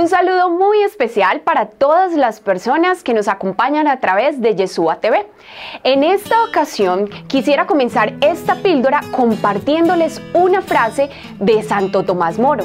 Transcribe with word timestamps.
Un 0.00 0.08
saludo 0.08 0.48
muy 0.48 0.82
especial 0.82 1.42
para 1.42 1.66
todas 1.66 2.14
las 2.14 2.40
personas 2.40 3.04
que 3.04 3.12
nos 3.12 3.28
acompañan 3.28 3.86
a 3.86 4.00
través 4.00 4.40
de 4.40 4.56
Yeshua 4.56 4.96
TV. 4.96 5.26
En 5.84 6.04
esta 6.04 6.42
ocasión 6.44 7.10
quisiera 7.28 7.66
comenzar 7.66 8.14
esta 8.22 8.54
píldora 8.54 9.02
compartiéndoles 9.10 10.22
una 10.32 10.62
frase 10.62 11.10
de 11.38 11.62
Santo 11.62 12.02
Tomás 12.02 12.38
Moro. 12.38 12.64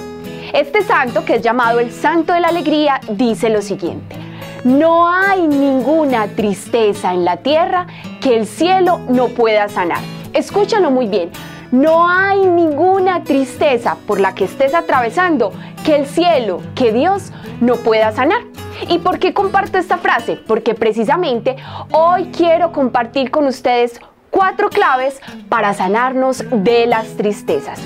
Este 0.53 0.81
santo, 0.81 1.25
que 1.25 1.35
es 1.35 1.41
llamado 1.41 1.81
el 1.81 1.91
Santo 1.91 2.31
de 2.31 2.39
la 2.39 2.47
Alegría, 2.47 3.01
dice 3.09 3.49
lo 3.49 3.61
siguiente. 3.61 4.15
No 4.63 5.09
hay 5.09 5.45
ninguna 5.45 6.29
tristeza 6.29 7.13
en 7.13 7.25
la 7.25 7.35
tierra 7.35 7.85
que 8.21 8.37
el 8.37 8.47
cielo 8.47 9.01
no 9.09 9.27
pueda 9.27 9.67
sanar. 9.67 9.99
Escúchalo 10.31 10.89
muy 10.89 11.07
bien. 11.07 11.31
No 11.71 12.07
hay 12.07 12.45
ninguna 12.45 13.23
tristeza 13.23 13.97
por 14.05 14.19
la 14.19 14.35
que 14.35 14.45
estés 14.45 14.73
atravesando 14.73 15.51
que 15.83 15.95
el 15.95 16.05
cielo, 16.05 16.61
que 16.75 16.91
Dios 16.91 17.31
no 17.61 17.75
pueda 17.75 18.11
sanar. 18.11 18.41
¿Y 18.89 18.99
por 18.99 19.19
qué 19.19 19.33
comparto 19.33 19.77
esta 19.77 19.97
frase? 19.97 20.37
Porque 20.47 20.73
precisamente 20.73 21.55
hoy 21.91 22.29
quiero 22.35 22.71
compartir 22.71 23.31
con 23.31 23.45
ustedes 23.45 23.99
cuatro 24.29 24.69
claves 24.69 25.21
para 25.49 25.73
sanarnos 25.73 26.43
de 26.51 26.85
las 26.87 27.15
tristezas. 27.15 27.79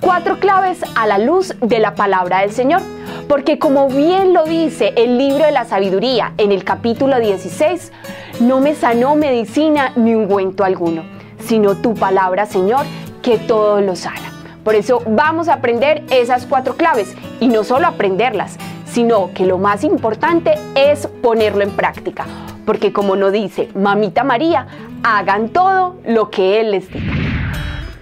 Cuatro 0.00 0.38
claves 0.38 0.80
a 0.94 1.06
la 1.06 1.18
luz 1.18 1.54
de 1.60 1.78
la 1.78 1.94
palabra 1.94 2.40
del 2.40 2.52
Señor. 2.52 2.80
Porque 3.28 3.58
como 3.58 3.88
bien 3.88 4.32
lo 4.32 4.44
dice 4.44 4.92
el 4.96 5.18
libro 5.18 5.44
de 5.44 5.50
la 5.50 5.64
sabiduría 5.64 6.32
en 6.38 6.52
el 6.52 6.62
capítulo 6.62 7.18
16, 7.18 7.92
no 8.40 8.60
me 8.60 8.74
sanó 8.74 9.16
medicina 9.16 9.92
ni 9.96 10.14
ungüento 10.14 10.62
alguno, 10.62 11.02
sino 11.40 11.74
tu 11.76 11.94
palabra, 11.94 12.46
Señor, 12.46 12.86
que 13.26 13.38
todo 13.38 13.80
lo 13.80 13.96
sana. 13.96 14.30
Por 14.62 14.76
eso 14.76 15.02
vamos 15.04 15.48
a 15.48 15.54
aprender 15.54 16.04
esas 16.10 16.46
cuatro 16.46 16.76
claves 16.76 17.12
y 17.40 17.48
no 17.48 17.64
solo 17.64 17.88
aprenderlas, 17.88 18.56
sino 18.84 19.32
que 19.34 19.46
lo 19.46 19.58
más 19.58 19.82
importante 19.82 20.54
es 20.76 21.08
ponerlo 21.08 21.64
en 21.64 21.72
práctica. 21.72 22.24
Porque 22.64 22.92
como 22.92 23.16
nos 23.16 23.32
dice 23.32 23.68
Mamita 23.74 24.22
María, 24.22 24.68
hagan 25.02 25.48
todo 25.48 25.96
lo 26.06 26.30
que 26.30 26.60
Él 26.60 26.70
les 26.70 26.88
diga. 26.88 27.14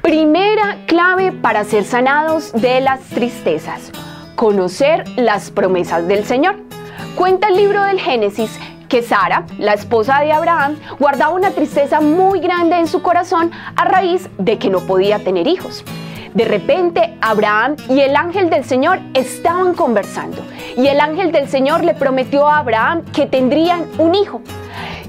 Primera 0.03 0.77
clave 0.85 1.33
para 1.33 1.65
ser 1.65 1.85
sanados 1.85 2.53
de 2.53 2.83
las 2.83 3.01
tristezas, 3.05 3.93
conocer 4.37 5.05
las 5.17 5.51
promesas 5.51 6.07
del 6.07 6.27
Señor. 6.27 6.57
Cuenta 7.17 7.49
el 7.49 7.57
libro 7.57 7.83
del 7.83 7.99
Génesis 7.99 8.61
que 8.95 9.03
Sara, 9.03 9.45
la 9.59 9.75
esposa 9.75 10.21
de 10.21 10.31
Abraham, 10.31 10.79
guardaba 11.01 11.35
una 11.35 11.51
tristeza 11.51 12.01
muy 12.01 12.39
grande 12.39 12.79
en 12.79 12.87
su 12.87 13.03
corazón 13.03 13.51
a 13.75 13.85
raíz 13.87 14.29
de 14.39 14.57
que 14.57 14.71
no 14.71 14.79
podía 14.87 15.19
tener 15.19 15.49
hijos. 15.49 15.85
De 16.33 16.45
repente, 16.45 17.19
Abraham 17.21 17.75
y 17.89 17.99
el 18.03 18.15
ángel 18.15 18.51
del 18.51 18.65
Señor 18.65 19.01
estaban 19.15 19.75
conversando 19.75 20.41
y 20.77 20.87
el 20.87 21.01
ángel 21.01 21.33
del 21.33 21.49
Señor 21.49 21.83
le 21.83 21.95
prometió 21.95 22.47
a 22.47 22.59
Abraham 22.59 23.03
que 23.13 23.27
tendrían 23.27 23.85
un 23.99 24.15
hijo. 24.15 24.43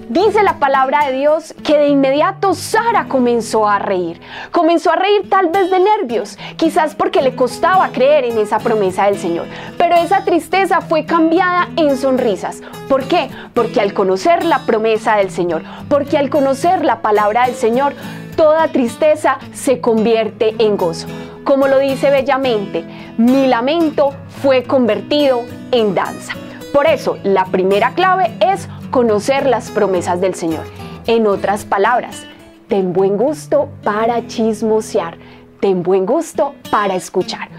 Dice 0.09 0.43
la 0.43 0.59
palabra 0.59 1.07
de 1.07 1.13
Dios 1.13 1.55
que 1.63 1.79
de 1.79 1.87
inmediato 1.87 2.53
Sara 2.53 3.05
comenzó 3.07 3.67
a 3.67 3.79
reír. 3.79 4.21
Comenzó 4.51 4.91
a 4.91 4.97
reír 4.97 5.27
tal 5.29 5.49
vez 5.49 5.71
de 5.71 5.79
nervios, 5.79 6.37
quizás 6.57 6.93
porque 6.93 7.23
le 7.23 7.35
costaba 7.35 7.89
creer 7.89 8.25
en 8.25 8.37
esa 8.37 8.59
promesa 8.59 9.05
del 9.05 9.17
Señor. 9.17 9.47
Pero 9.79 9.95
esa 9.95 10.23
tristeza 10.23 10.81
fue 10.81 11.05
cambiada 11.05 11.69
en 11.75 11.97
sonrisas. 11.97 12.61
¿Por 12.87 13.05
qué? 13.05 13.31
Porque 13.55 13.81
al 13.81 13.93
conocer 13.95 14.45
la 14.45 14.59
promesa 14.59 15.15
del 15.15 15.31
Señor, 15.31 15.63
porque 15.89 16.19
al 16.19 16.29
conocer 16.29 16.85
la 16.85 17.01
palabra 17.01 17.47
del 17.47 17.55
Señor, 17.55 17.93
toda 18.35 18.67
tristeza 18.67 19.39
se 19.53 19.81
convierte 19.81 20.53
en 20.59 20.77
gozo. 20.77 21.07
Como 21.43 21.67
lo 21.67 21.79
dice 21.79 22.11
bellamente, 22.11 22.85
mi 23.17 23.47
lamento 23.47 24.13
fue 24.43 24.63
convertido 24.63 25.45
en 25.71 25.95
danza. 25.95 26.33
Por 26.75 26.87
eso, 26.87 27.17
la 27.23 27.45
primera 27.45 27.93
clave 27.93 28.35
es 28.41 28.67
conocer 28.91 29.45
las 29.45 29.71
promesas 29.71 30.21
del 30.21 30.35
Señor. 30.35 30.65
En 31.07 31.27
otras 31.27 31.65
palabras, 31.65 32.25
ten 32.67 32.93
buen 32.93 33.17
gusto 33.17 33.69
para 33.83 34.25
chismosear, 34.27 35.17
ten 35.59 35.83
buen 35.83 36.05
gusto 36.05 36.55
para 36.71 36.95
escuchar. 36.95 37.49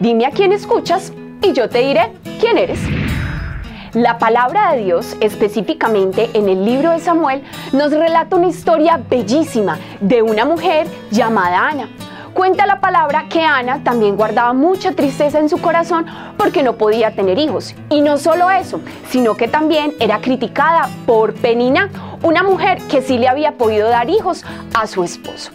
Dime 0.00 0.26
a 0.26 0.30
quién 0.30 0.52
escuchas 0.52 1.12
y 1.42 1.52
yo 1.52 1.68
te 1.68 1.78
diré 1.78 2.12
quién 2.40 2.58
eres. 2.58 2.80
La 3.96 4.18
palabra 4.18 4.72
de 4.72 4.84
Dios, 4.84 5.16
específicamente 5.20 6.28
en 6.34 6.50
el 6.50 6.66
libro 6.66 6.90
de 6.90 6.98
Samuel, 6.98 7.42
nos 7.72 7.92
relata 7.92 8.36
una 8.36 8.48
historia 8.48 9.00
bellísima 9.08 9.78
de 10.00 10.20
una 10.20 10.44
mujer 10.44 10.86
llamada 11.10 11.68
Ana. 11.68 11.88
Cuenta 12.36 12.66
la 12.66 12.80
palabra 12.80 13.24
que 13.30 13.42
Ana 13.42 13.82
también 13.82 14.14
guardaba 14.14 14.52
mucha 14.52 14.92
tristeza 14.92 15.38
en 15.38 15.48
su 15.48 15.56
corazón 15.56 16.04
porque 16.36 16.62
no 16.62 16.74
podía 16.74 17.12
tener 17.12 17.38
hijos. 17.38 17.74
Y 17.88 18.02
no 18.02 18.18
solo 18.18 18.50
eso, 18.50 18.82
sino 19.08 19.38
que 19.38 19.48
también 19.48 19.94
era 20.00 20.20
criticada 20.20 20.90
por 21.06 21.32
Penina, 21.32 21.88
una 22.22 22.42
mujer 22.42 22.76
que 22.90 23.00
sí 23.00 23.16
le 23.16 23.28
había 23.28 23.52
podido 23.52 23.88
dar 23.88 24.10
hijos 24.10 24.44
a 24.74 24.86
su 24.86 25.02
esposo. 25.02 25.50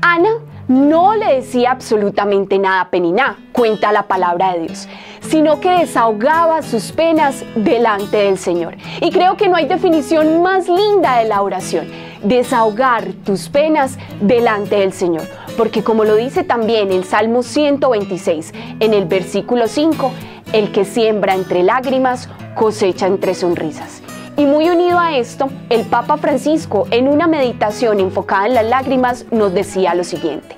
Ana 0.00 0.30
no 0.68 1.14
le 1.14 1.34
decía 1.34 1.72
absolutamente 1.72 2.58
nada 2.58 2.80
a 2.80 2.88
Penina, 2.88 3.36
cuenta 3.52 3.92
la 3.92 4.04
palabra 4.04 4.54
de 4.54 4.60
Dios, 4.60 4.88
sino 5.20 5.60
que 5.60 5.68
desahogaba 5.68 6.62
sus 6.62 6.92
penas 6.92 7.44
delante 7.56 8.16
del 8.16 8.38
Señor. 8.38 8.74
Y 9.02 9.10
creo 9.10 9.36
que 9.36 9.50
no 9.50 9.56
hay 9.56 9.66
definición 9.66 10.40
más 10.40 10.66
linda 10.66 11.18
de 11.18 11.28
la 11.28 11.42
oración, 11.42 11.86
desahogar 12.22 13.04
tus 13.26 13.50
penas 13.50 13.98
delante 14.22 14.76
del 14.76 14.94
Señor 14.94 15.45
porque 15.56 15.82
como 15.82 16.04
lo 16.04 16.16
dice 16.16 16.44
también 16.44 16.92
el 16.92 17.04
Salmo 17.04 17.42
126, 17.42 18.52
en 18.80 18.94
el 18.94 19.06
versículo 19.06 19.68
5, 19.68 20.12
el 20.52 20.72
que 20.72 20.84
siembra 20.84 21.34
entre 21.34 21.62
lágrimas 21.62 22.28
cosecha 22.54 23.06
entre 23.06 23.34
sonrisas. 23.34 24.02
Y 24.36 24.44
muy 24.44 24.68
unido 24.68 24.98
a 24.98 25.16
esto, 25.16 25.48
el 25.70 25.82
Papa 25.86 26.18
Francisco, 26.18 26.86
en 26.90 27.08
una 27.08 27.26
meditación 27.26 28.00
enfocada 28.00 28.46
en 28.46 28.54
las 28.54 28.66
lágrimas, 28.66 29.26
nos 29.30 29.54
decía 29.54 29.94
lo 29.94 30.04
siguiente. 30.04 30.56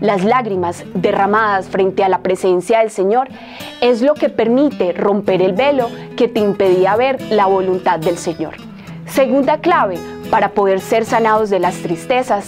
Las 0.00 0.24
lágrimas 0.24 0.84
derramadas 0.94 1.68
frente 1.68 2.04
a 2.04 2.08
la 2.08 2.22
presencia 2.22 2.78
del 2.78 2.90
Señor 2.90 3.28
es 3.80 4.00
lo 4.00 4.14
que 4.14 4.28
permite 4.28 4.92
romper 4.92 5.42
el 5.42 5.52
velo 5.52 5.90
que 6.16 6.28
te 6.28 6.40
impedía 6.40 6.96
ver 6.96 7.20
la 7.30 7.46
voluntad 7.46 7.98
del 7.98 8.16
Señor. 8.16 8.54
Segunda 9.06 9.58
clave 9.58 9.98
para 10.30 10.50
poder 10.50 10.80
ser 10.80 11.04
sanados 11.04 11.50
de 11.50 11.58
las 11.58 11.76
tristezas 11.78 12.46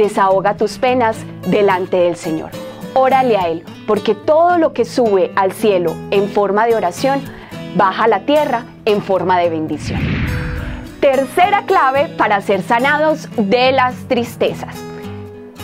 desahoga 0.00 0.56
tus 0.56 0.78
penas 0.78 1.16
delante 1.46 1.96
del 1.96 2.16
Señor. 2.16 2.50
Órale 2.94 3.36
a 3.36 3.48
Él, 3.48 3.64
porque 3.86 4.14
todo 4.14 4.58
lo 4.58 4.72
que 4.72 4.84
sube 4.84 5.30
al 5.36 5.52
cielo 5.52 5.94
en 6.10 6.28
forma 6.28 6.66
de 6.66 6.74
oración, 6.74 7.20
baja 7.76 8.04
a 8.04 8.08
la 8.08 8.20
tierra 8.20 8.64
en 8.84 9.02
forma 9.02 9.38
de 9.38 9.50
bendición. 9.50 10.00
Tercera 11.00 11.64
clave 11.66 12.08
para 12.18 12.40
ser 12.40 12.62
sanados 12.62 13.28
de 13.36 13.72
las 13.72 13.94
tristezas. 14.08 14.74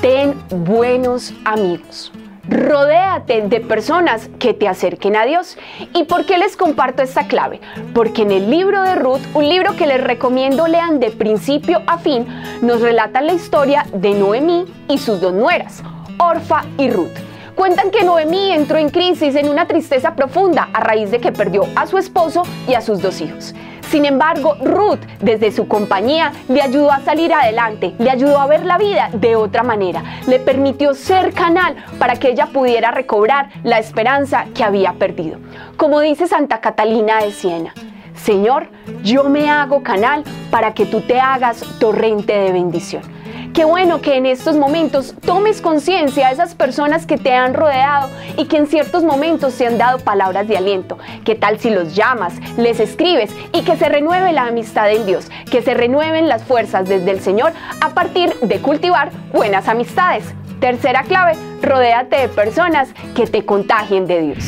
Ten 0.00 0.34
buenos 0.50 1.34
amigos. 1.44 2.12
Rodéate 2.48 3.42
de 3.42 3.60
personas 3.60 4.30
que 4.38 4.54
te 4.54 4.68
acerquen 4.68 5.16
a 5.16 5.24
Dios. 5.24 5.58
¿Y 5.94 6.04
por 6.04 6.26
qué 6.26 6.38
les 6.38 6.56
comparto 6.56 7.02
esta 7.02 7.26
clave? 7.26 7.60
Porque 7.92 8.22
en 8.22 8.30
el 8.30 8.50
libro 8.50 8.82
de 8.82 8.94
Ruth, 8.94 9.22
un 9.34 9.48
libro 9.48 9.74
que 9.74 9.86
les 9.86 10.02
recomiendo 10.02 10.68
lean 10.68 11.00
de 11.00 11.10
principio 11.10 11.82
a 11.88 11.98
fin, 11.98 12.24
nos 12.62 12.80
relata 12.80 13.20
la 13.20 13.32
historia 13.32 13.84
de 13.92 14.14
Noemí 14.14 14.64
y 14.88 14.98
sus 14.98 15.20
dos 15.20 15.32
nueras, 15.32 15.82
Orfa 16.18 16.64
y 16.78 16.88
Ruth. 16.88 17.16
Cuentan 17.56 17.90
que 17.90 18.04
Noemí 18.04 18.52
entró 18.52 18.78
en 18.78 18.90
crisis, 18.90 19.34
en 19.34 19.48
una 19.48 19.66
tristeza 19.66 20.14
profunda, 20.14 20.68
a 20.72 20.80
raíz 20.80 21.10
de 21.10 21.20
que 21.20 21.32
perdió 21.32 21.66
a 21.74 21.86
su 21.86 21.98
esposo 21.98 22.42
y 22.68 22.74
a 22.74 22.80
sus 22.80 23.00
dos 23.00 23.20
hijos. 23.20 23.54
Sin 23.91 24.04
embargo, 24.04 24.56
Ruth, 24.62 25.00
desde 25.20 25.52
su 25.52 25.69
compañía, 25.69 26.32
le 26.48 26.60
ayudó 26.60 26.91
a 26.91 27.00
salir 27.00 27.32
adelante, 27.32 27.94
le 27.98 28.10
ayudó 28.10 28.41
a 28.41 28.47
ver 28.47 28.66
la 28.66 28.78
vida 28.78 29.10
de 29.12 29.36
otra 29.36 29.62
manera, 29.62 30.02
le 30.26 30.41
permitió 30.41 30.93
ser 30.94 31.32
canal 31.32 31.76
para 31.99 32.16
que 32.16 32.31
ella 32.31 32.46
pudiera 32.46 32.90
recobrar 32.90 33.50
la 33.62 33.78
esperanza 33.78 34.46
que 34.55 34.64
había 34.64 34.94
perdido. 34.94 35.38
Como 35.76 36.00
dice 36.00 36.26
Santa 36.26 36.61
Catalina 36.61 37.22
de 37.22 37.31
Siena, 37.31 37.75
Señor, 38.16 38.69
yo 39.05 39.25
me 39.25 39.50
hago 39.50 39.82
canal 39.82 40.25
para 40.50 40.75
que 40.75 40.87
tú 40.87 41.02
te 41.02 41.20
hagas 41.20 41.64
torrente 41.78 42.32
de 42.32 42.52
bendición. 42.52 43.15
Qué 43.56 43.64
bueno 43.64 44.03
que 44.03 44.19
en 44.19 44.26
estos 44.26 44.55
momentos 44.55 45.14
tomes 45.25 45.62
conciencia 45.62 46.26
de 46.26 46.35
esas 46.35 46.55
personas 46.55 47.06
que 47.06 47.17
te 47.17 47.32
han 47.32 47.55
rodeado 47.55 48.11
y 48.37 48.49
que 48.49 48.58
en 48.58 48.67
ciertos 48.67 49.03
momentos 49.03 49.56
te 49.56 49.67
han 49.67 49.79
dado 49.79 49.99
palabras 49.99 50.47
de 50.47 50.58
aliento. 50.58 50.99
¿Qué 51.25 51.37
tal 51.37 51.58
si 51.58 51.70
los 51.70 51.97
llamas, 51.97 52.35
les 52.58 52.81
escribes 52.81 53.35
y 53.55 53.62
que 53.62 53.79
se 53.79 53.88
renueve 53.88 54.35
la 54.35 54.43
amistad 54.43 54.93
en 54.93 55.06
Dios, 55.06 55.31
que 55.50 55.62
se 55.62 55.73
renueven 55.73 56.29
las 56.29 56.44
fuerzas 56.44 56.87
desde 56.87 57.11
el 57.11 57.20
Señor 57.20 57.55
a 57.81 57.88
partir 57.94 58.35
de 58.41 58.61
cultivar 58.61 59.11
buenas 59.32 59.69
amistades? 59.69 60.35
Tercera 60.61 61.05
clave, 61.05 61.32
rodéate 61.62 62.17
de 62.17 62.29
personas 62.29 62.91
que 63.14 63.26
te 63.26 63.47
contagien 63.47 64.06
de 64.06 64.20
Dios. 64.20 64.44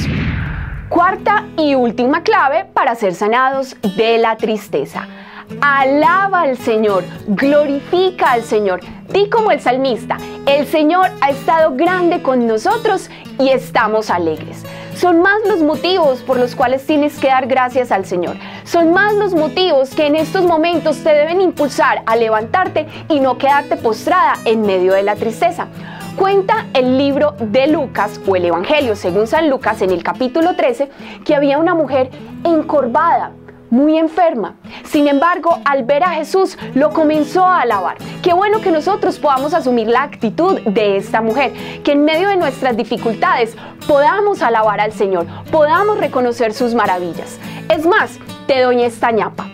Cuarta 0.91 1.47
y 1.57 1.75
última 1.77 2.23
clave 2.23 2.67
para 2.75 2.95
ser 2.95 3.15
sanados 3.15 3.75
de 3.97 4.19
la 4.19 4.37
tristeza. 4.37 5.09
Alaba 5.61 6.43
al 6.43 6.59
Señor, 6.59 7.05
glorifica 7.27 8.33
al 8.33 8.43
Señor. 8.43 8.81
Di 9.09 9.29
como 9.31 9.51
el 9.51 9.61
salmista, 9.61 10.19
el 10.47 10.67
Señor 10.67 11.11
ha 11.21 11.31
estado 11.31 11.75
grande 11.75 12.23
con 12.23 12.47
nosotros 12.47 13.11
y 13.39 13.49
estamos 13.49 14.11
alegres. 14.11 14.65
Son 14.95 15.23
más 15.23 15.41
los 15.47 15.63
motivos 15.63 16.21
por 16.21 16.39
los 16.39 16.55
cuales 16.55 16.85
tienes 16.85 17.19
que 17.19 17.29
dar 17.29 17.47
gracias 17.47 17.93
al 17.93 18.05
Señor. 18.05 18.37
Son 18.65 18.93
más 18.93 19.15
los 19.15 19.35
motivos 19.35 19.95
que 19.95 20.07
en 20.07 20.17
estos 20.17 20.45
momentos 20.45 20.99
te 21.03 21.15
deben 21.15 21.41
impulsar 21.41 22.03
a 22.05 22.17
levantarte 22.17 22.87
y 23.09 23.21
no 23.21 23.39
quedarte 23.39 23.77
postrada 23.77 24.35
en 24.45 24.63
medio 24.63 24.93
de 24.93 25.03
la 25.03 25.17
tristeza. 25.17 25.69
Cuenta 26.17 26.67
el 26.75 26.99
libro 26.99 27.37
de 27.39 27.69
Lucas 27.69 28.21
o 28.27 28.37
el 28.37 28.47
Evangelio 28.47 28.97
según 28.97 29.27
San 29.27 29.49
Lucas 29.49 29.83
en 29.83 29.91
el 29.91 30.03
capítulo 30.03 30.57
13 30.57 30.91
que 31.25 31.35
había 31.35 31.59
una 31.59 31.75
mujer 31.75 32.11
encorvada 32.45 33.33
muy 33.71 33.99
enferma. 33.99 34.57
Sin 34.85 35.09
embargo, 35.09 35.59
al 35.65 35.85
ver 35.85 36.03
a 36.05 36.11
Jesús, 36.11 36.59
lo 36.75 36.91
comenzó 36.91 37.45
a 37.45 37.61
alabar. 37.61 37.97
Qué 38.23 38.33
bueno 38.33 38.61
que 38.61 38.71
nosotros 38.71 39.19
podamos 39.19 39.55
asumir 39.55 39.89
la 39.89 40.03
actitud 40.03 40.61
de 40.61 40.97
esta 40.97 41.21
mujer, 41.21 41.53
que 41.83 41.93
en 41.93 42.05
medio 42.05 42.29
de 42.29 42.37
nuestras 42.37 42.77
dificultades 42.77 43.57
podamos 43.87 44.43
alabar 44.43 44.81
al 44.81 44.93
Señor, 44.93 45.27
podamos 45.51 45.99
reconocer 45.99 46.53
sus 46.53 46.75
maravillas. 46.75 47.39
Es 47.69 47.87
más, 47.87 48.19
te 48.47 48.61
doy 48.61 48.83
esta 48.83 49.11
ñapa. 49.11 49.49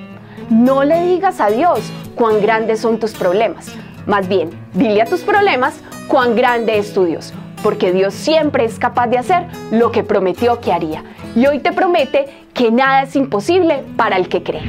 No 0.50 0.84
le 0.84 1.02
digas 1.04 1.40
a 1.40 1.48
Dios 1.48 1.80
cuán 2.14 2.40
grandes 2.40 2.80
son 2.80 2.98
tus 2.98 3.12
problemas. 3.12 3.72
Más 4.06 4.28
bien, 4.28 4.50
dile 4.74 5.02
a 5.02 5.06
tus 5.06 5.22
problemas 5.22 5.80
cuán 6.08 6.36
grande 6.36 6.78
es 6.78 6.92
tu 6.92 7.04
Dios, 7.04 7.32
porque 7.62 7.92
Dios 7.92 8.12
siempre 8.12 8.64
es 8.64 8.78
capaz 8.78 9.06
de 9.06 9.18
hacer 9.18 9.46
lo 9.70 9.90
que 9.90 10.04
prometió 10.04 10.60
que 10.60 10.72
haría. 10.72 11.02
Y 11.34 11.46
hoy 11.46 11.60
te 11.60 11.72
promete 11.72 12.43
que 12.54 12.70
nada 12.70 13.02
es 13.02 13.16
imposible 13.16 13.84
para 13.96 14.16
el 14.16 14.28
que 14.28 14.42
cree. 14.42 14.62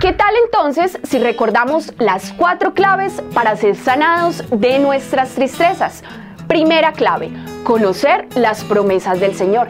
¿Qué 0.00 0.12
tal 0.12 0.34
entonces 0.44 0.98
si 1.04 1.18
recordamos 1.18 1.94
las 1.98 2.32
cuatro 2.32 2.74
claves 2.74 3.22
para 3.32 3.56
ser 3.56 3.76
sanados 3.76 4.44
de 4.50 4.78
nuestras 4.80 5.30
tristezas? 5.30 6.02
Primera 6.48 6.92
clave, 6.92 7.30
conocer 7.62 8.28
las 8.34 8.64
promesas 8.64 9.20
del 9.20 9.34
Señor. 9.34 9.68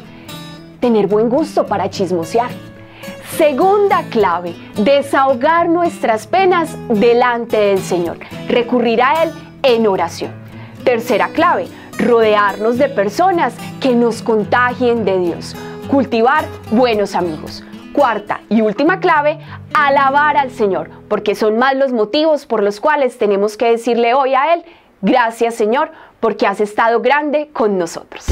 Tener 0.80 1.06
buen 1.06 1.28
gusto 1.28 1.66
para 1.66 1.88
chismosear. 1.90 2.50
Segunda 3.36 4.02
clave, 4.10 4.54
desahogar 4.76 5.68
nuestras 5.68 6.26
penas 6.26 6.76
delante 6.88 7.58
del 7.58 7.78
Señor. 7.78 8.18
Recurrir 8.48 9.02
a 9.02 9.22
Él 9.22 9.32
en 9.62 9.86
oración. 9.86 10.32
Tercera 10.82 11.28
clave, 11.28 11.68
rodearnos 11.98 12.78
de 12.78 12.88
personas 12.88 13.54
que 13.80 13.94
nos 13.94 14.22
contagien 14.22 15.04
de 15.04 15.18
Dios 15.18 15.54
cultivar 15.88 16.44
buenos 16.70 17.14
amigos. 17.14 17.62
Cuarta 17.92 18.40
y 18.48 18.60
última 18.60 18.98
clave, 19.00 19.38
alabar 19.72 20.36
al 20.36 20.50
Señor, 20.50 20.90
porque 21.08 21.34
son 21.34 21.58
más 21.58 21.76
los 21.76 21.92
motivos 21.92 22.46
por 22.46 22.62
los 22.62 22.80
cuales 22.80 23.18
tenemos 23.18 23.56
que 23.56 23.70
decirle 23.70 24.14
hoy 24.14 24.34
a 24.34 24.54
Él, 24.54 24.64
gracias 25.00 25.54
Señor, 25.54 25.90
porque 26.20 26.46
has 26.46 26.60
estado 26.60 27.00
grande 27.00 27.50
con 27.52 27.78
nosotros. 27.78 28.26